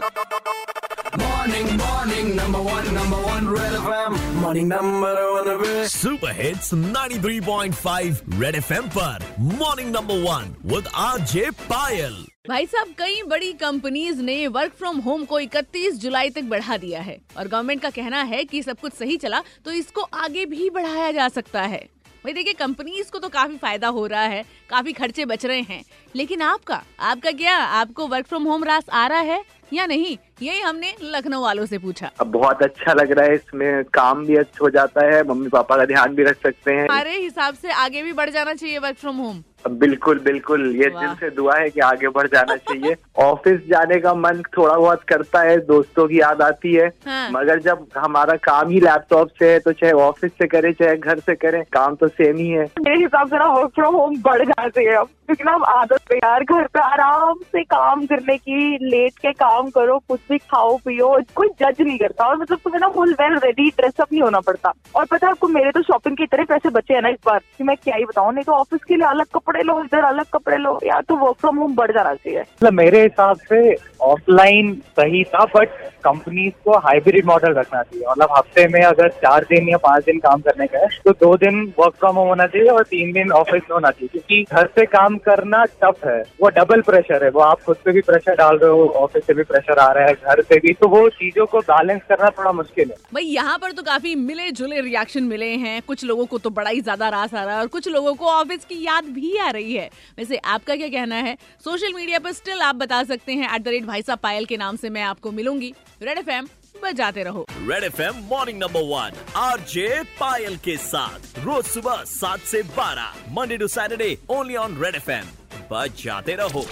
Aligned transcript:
Morning, 0.00 1.66
morning, 1.78 2.28
number 2.36 2.60
one, 2.66 2.86
number 2.94 3.18
one, 3.22 3.48
Red 3.48 3.74
FM. 3.78 4.14
Morning, 4.34 4.68
number 4.68 5.10
one, 5.32 5.48
Red. 5.62 5.88
Super 5.88 6.32
hits 6.40 6.72
93.5 6.74 8.22
red 8.42 8.56
FM 8.56 8.88
पर. 8.96 9.26
Morning 9.40 9.90
number 9.96 10.22
one 10.22 10.54
with 10.72 10.88
RJ 10.94 11.50
Payal 11.50 12.16
भाई 12.48 12.66
साहब 12.66 12.94
कई 12.98 13.22
बड़ी 13.28 13.52
companies 13.52 14.22
ने 14.22 14.46
work 14.48 14.72
from 14.78 14.98
home 15.00 15.24
को 15.24 15.40
31 15.40 15.98
जुलाई 16.00 16.30
तक 16.30 16.42
बढ़ा 16.44 16.76
दिया 16.76 17.00
है। 17.00 17.20
और 17.36 17.48
गवर्नमेंट 17.48 17.82
का 17.82 17.90
कहना 17.90 18.22
है 18.22 18.44
कि 18.44 18.62
सब 18.62 18.80
कुछ 18.80 18.92
सही 18.92 19.16
चला 19.16 19.42
तो 19.64 19.72
इसको 19.72 20.00
आगे 20.00 20.46
भी 20.46 20.70
बढ़ाया 20.70 21.10
जा 21.12 21.28
सकता 21.28 21.62
है। 21.62 21.88
भाई 22.24 22.32
देखिए 22.32 22.52
कंपनीज़ 22.52 23.10
को 23.10 23.18
तो 23.18 23.28
काफ़ी 23.28 23.56
फ़ायदा 23.56 23.88
हो 23.88 24.06
रहा 24.06 24.22
है 24.22 24.44
काफ़ी 24.70 24.92
खर्चे 24.92 25.24
बच 25.24 25.44
रहे 25.46 25.60
हैं। 25.60 25.84
लेकिन 26.16 26.42
आपका 26.42 26.82
आपका 27.00 27.30
क्या? 27.32 27.56
आपको 27.56 28.06
वर्क 28.06 28.26
फ्रॉम 28.26 28.44
होम 28.44 28.64
रास 28.64 28.84
आ 28.92 29.06
रहा 29.06 29.20
है? 29.20 29.42
या 29.72 29.86
नहीं 29.86 30.16
यही 30.42 30.60
हमने 30.60 30.94
लखनऊ 31.02 31.42
वालों 31.42 31.66
से 31.66 31.78
पूछा। 31.78 32.10
अब 32.20 32.30
बहुत 32.32 32.62
अच्छा 32.62 32.92
लग 32.92 33.12
रहा 33.12 33.26
है 33.26 33.34
इसमें 33.34 33.84
काम 33.94 34.24
भी 34.26 34.36
अच्छा 34.36 34.58
हो 34.62 34.70
जाता 34.70 35.04
है 35.06 35.22
मम्मी 35.28 35.48
पापा 35.48 35.76
का 35.76 35.84
ध्यान 35.84 36.14
भी 36.14 36.24
रख 36.24 36.36
सकते 36.42 36.72
हैं। 36.72 36.82
हमारे 36.82 37.16
हिसाब 37.16 37.54
से 37.54 37.72
आगे 37.74 38.02
भी 38.02 38.12
बढ़ 38.12 38.30
जाना 38.30 38.54
चाहिए 38.54 38.78
वर्क 38.78 38.96
फ्रॉम 38.96 39.16
होम 39.16 39.42
बिल्कुल 39.70 40.18
बिल्कुल 40.18 40.64
ये। 40.76 40.88
दिल 40.90 41.14
से 41.14 41.28
दुआ 41.30 41.56
है 41.56 41.68
कि 41.70 41.80
आगे 41.80 42.08
बढ़ 42.08 42.26
जाना 42.26 42.56
चाहिए। 42.58 42.94
ऑफ़िस 43.20 43.60
जाने 43.68 43.98
का 44.00 44.14
मन 44.14 44.40
थोड़ा 44.56 44.74
बहुत 44.74 45.02
करता 45.08 45.40
है 45.40 45.56
दोस्तों 45.66 46.06
की 46.08 46.20
याद 46.20 46.40
आती 46.42 46.72
है। 46.74 46.86
हाँ। 47.06 47.30
मगर 47.30 47.58
जब 47.62 47.86
हमारा 47.96 48.36
काम 48.44 48.68
ही 48.70 48.80
लैपटॉप 48.80 49.28
से 49.38 49.52
है 49.52 49.58
तो 49.60 49.72
चाहे 49.72 49.92
ऑफ़िस 50.04 50.32
से 50.32 50.46
करे 50.46 50.72
चाहे 50.72 50.96
घर 50.96 51.18
से 51.18 51.34
करे 51.34 51.62
काम 51.72 51.94
तो 51.94 52.08
सेम 52.08 52.36
ही 52.36 52.48
है। 52.48 52.64
मेरे 52.80 52.98
हिसाब 52.98 53.28
से 53.28 53.38
ना 53.38 53.46
वर्क 53.52 53.72
फ्रॉम 53.74 53.94
होम 53.94 54.16
बढ़ 54.22 54.44
जाना 54.44 54.68
चाहिए 54.68 54.94
अब 54.94 55.08
क्योंकि 55.26 55.44
ना 55.44 55.52
आदत 55.72 56.00
पे 56.08 56.16
यार 56.16 56.44
घर 56.44 56.66
पे 56.66 56.80
आराम 56.82 57.42
से 57.42 57.62
काम 57.64 58.06
करने 58.06 58.36
की 58.38 58.88
लेट 58.88 59.18
के 59.18 59.32
काम 59.34 59.59
करो, 59.68 59.98
कुछ 60.08 60.20
भी 60.30 60.38
खाओ, 60.40 60.76
पियो, 60.78 61.08
कोई 61.34 61.48
जज 61.60 61.80
नहीं 61.80 61.98
करता 61.98 62.24
और 62.24 62.36
मतलब 62.38 62.58
तुम्हें 62.64 62.80
ना 62.80 62.88
फुल 62.88 63.12
वेल 63.12 63.36
रेडी 63.38 63.68
ड्रेसअप 63.70 64.12
नहीं 64.12 64.22
होना 64.22 64.40
पड़ता। 64.40 64.72
और 64.94 65.04
पता 65.04 65.26
है 65.26 65.30
आपको 65.30 65.48
मेरे 65.48 65.70
तो 65.70 65.82
शॉपिंग 65.82 66.16
के 66.16 66.24
इतने 66.24 66.44
पैसे 66.44 66.70
बचे 66.70 66.94
हैं 66.94 67.02
ना 67.02 67.08
इस 67.08 67.18
बार 67.26 67.38
कि 67.58 67.64
मैं 67.64 67.76
क्या 67.76 67.96
ही 67.96 68.04
बताऊँ, 68.04 68.32
नहीं 68.34 68.44
तो 68.44 68.52
ऑफ़िस 68.52 68.84
के 68.84 68.96
लिए 68.96 69.06
अलग 69.08 69.26
कपड़े 69.34 69.62
लो, 69.62 69.78
इधर 69.84 70.04
अलग 70.04 70.26
कपड़े 70.32 70.56
लो, 70.56 70.78
या 70.84 71.00
तो 71.00 71.16
वर्क 71.16 71.36
फ्रॉम 71.40 71.56
होम 71.58 71.74
बढ़ 71.76 71.92
जाना 71.92 72.14
चाहिए। 72.14 72.40
मतलब 72.40 72.72
मेरे 72.74 73.02
हिसाब 73.02 73.36
से 73.48 73.74
ऑफलाइन 74.02 74.74
सही 74.98 75.22
था 75.24 75.44
बट 75.54 75.68
कंपनीज़ 76.04 76.52
को 76.64 76.76
हाइब्रिड 76.80 77.26
मॉडल 77.26 77.52
रखना 77.54 77.82
चाहिए। 77.82 78.04
मतलब 78.10 78.28
हफ़्ते 78.36 78.66
में 78.68 78.80
अगर 78.82 79.08
चार 79.22 79.44
दिन 79.44 79.68
या 79.68 79.76
पाँच 79.78 80.04
दिन 80.04 80.18
काम 80.20 80.40
करने 80.40 80.66
का 80.66 80.78
है 80.78 80.88
तो 81.04 81.12
दो 81.20 81.36
दिन 81.36 81.62
वर्क 81.78 81.94
फ्रॉम 81.94 82.16
होम 82.16 82.28
होना 82.28 82.46
चाहिए 82.46 82.68
और 82.68 82.84
तीन 82.84 83.12
दिन 83.12 83.32
ऑफ़िस 83.32 83.62
में 83.62 83.74
होना 83.74 83.90
चाहिए, 83.90 84.08
क्योंकि 84.08 84.44
घर 84.52 84.66
से 84.76 84.84
काम 84.88 85.16
करना 85.20 85.64
टफ 85.82 86.04
है। 86.06 86.20
वो 86.40 86.48
डबल 86.50 86.80
प्रेशर 86.82 87.24
है, 87.24 87.30
वो 87.30 87.40
आप 87.42 87.60
खुद 87.60 87.76
पे 87.84 87.92
भी 87.92 88.00
प्रेशर 88.02 88.34
डाल 88.36 88.58
रहे 88.58 88.70
हो 88.70 88.86
ऑफ़िस 88.96 89.26
से 89.26 89.34
भी 89.34 89.42
प्रेशर 89.50 89.78
आ 89.78 89.90
रहा 89.92 90.06
है 90.06 90.14
घर 90.14 90.42
से 90.42 90.58
भी 90.60 90.72
तो 90.74 90.88
वो 90.88 91.08
चीज़ों 91.10 91.46
को 91.46 91.60
बैलेंस 91.62 92.02
करना 92.08 92.30
थोड़ा 92.38 92.52
मुश्किल 92.52 92.90
है। 92.90 92.96
भाई 93.14 93.24
यहाँ 93.24 93.56
पर 93.58 93.72
तो 93.72 93.82
काफ़ी 93.82 94.14
मिले 94.16 94.50
जुले 94.52 94.80
रिएक्शन 94.80 95.24
मिले 95.24 95.48
हैं। 95.58 95.80
कुछ 95.82 96.04
लोगों 96.04 96.26
को 96.26 96.38
तो 96.38 96.50
बड़ा 96.52 96.70
ही 96.70 96.80
ज़्यादा 96.80 97.08
रास 97.08 97.34
आ 97.34 97.42
रहा 97.42 97.54
है 97.54 97.60
और 97.60 97.66
कुछ 97.68 97.88
लोगों 97.88 98.14
को 98.14 98.26
ऑफ़िस 98.28 98.64
की 98.64 98.82
याद 98.82 99.04
भी 99.10 99.36
आ 99.38 99.50
रही 99.50 99.74
है। 99.74 99.88
वैसे 100.18 100.36
आपका 100.36 100.76
क्या 100.76 100.88
कहना 100.90 101.16
है? 101.16 101.36
सोशल 101.64 101.92
मीडिया 101.94 102.18
पर 102.18 102.32
स्टिल 102.32 102.62
आप 102.62 102.74
बता 102.76 103.02
सकते 103.04 103.34
हैं 103.34 103.54
एट 103.54 103.62
द 103.62 103.68
रेट 103.68 103.84
भाई 103.86 104.02
साहब 104.02 104.18
पायल 104.20 104.44
के 104.44 104.56
नाम 104.56 104.76
से 104.76 104.90
मैं 104.90 105.02
आपको 105.04 105.32
मिलूँगी। 105.32 105.74
रेड 106.02 106.18
एफ़ 106.18 106.30
बजाते 106.76 107.22
रहो। 107.22 107.44
Red 107.60 107.84
FM 107.84 108.22
morning 108.28 108.58
number 108.58 108.82
one 108.88 109.16
RJ 109.38 109.88
Payal 110.20 110.56
के 110.64 110.76
साथ 110.78 111.38
रोज 111.38 111.64
सुबह 111.66 112.02
सात 112.08 112.40
से 112.46 112.62
बारह 112.76 113.12
Monday 113.32 113.56
to 113.58 113.68
Saturday 113.68 114.16
only 114.30 114.56
on 114.56 114.76
red 114.82 114.94
FM 114.96 115.26
बजाते 115.70 116.34
रहो। 116.34 116.64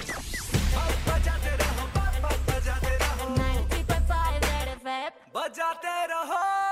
बजाते 5.49 5.97
रहो। 6.13 6.68